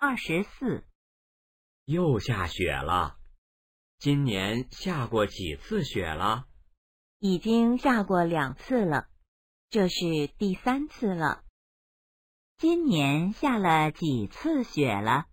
[0.00, 0.86] 二十四。
[1.84, 3.18] 又下雪了。
[3.98, 6.46] 今年下过几次雪了？
[7.18, 9.08] 已经下过两次了。
[9.70, 11.42] 这是第三次了。
[12.58, 15.26] 今年下了几次雪了？